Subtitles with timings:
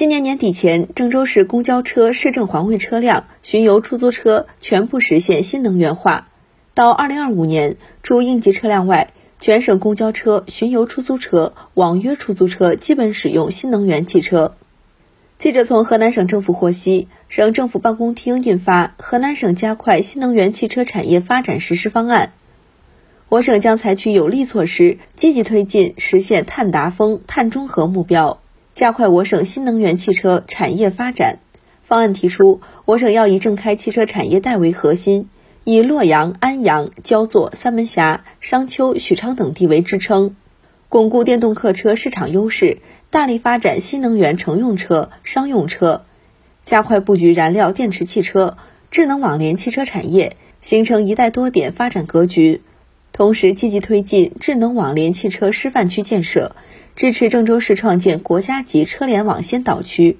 [0.00, 6.28] 今年年底前，郑州市公交车市政环卫车辆、巡游出租车全部实现新能源化。
[6.72, 14.54] 到二零二五年，除应急车辆外，全省公交车、巡游出租车、网约出租车基本使用新能源汽车。
[15.36, 22.28] 记者从河南省政府获悉，省政府办公厅印发《河南省加快新能源汽车产业发展实施方案》，
[23.28, 28.40] 我省将采取有力措施，积极推进实现碳达峰、碳中和目标，
[28.74, 31.38] 加快我省新能源汽车产业发展。
[31.82, 35.28] 方案提出，我省要以郑开汽车产业带为核心，
[35.64, 40.36] 以洛阳、安阳、焦作、三门峡、商丘、许昌等地为支撑，
[40.88, 42.78] 巩固电动客车市场优势。
[43.10, 46.04] 大力发展新能源乘用车、商用车，
[46.64, 48.56] 加快布局燃料电池汽车、
[48.92, 52.62] 智能网联汽车产业，形成一带多点发展格局。
[53.12, 56.54] 同时，积极推进智能网联汽车示范区建设，
[56.96, 60.18] 支持郑州市创建国家级车联网先导区。